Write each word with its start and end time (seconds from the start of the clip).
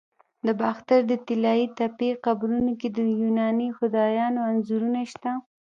د 0.45 0.47
باختر 0.61 0.99
د 1.07 1.13
طلایی 1.27 1.65
تپې 1.77 2.09
قبرونو 2.25 2.71
کې 2.79 2.89
د 2.97 2.99
یوناني 3.21 3.67
خدایانو 3.77 4.39
انځورونه 4.51 5.01
شته 5.11 5.31